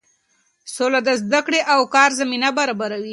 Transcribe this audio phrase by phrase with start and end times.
[0.75, 3.09] سوله د زده کړې او کار زمینه برابروي.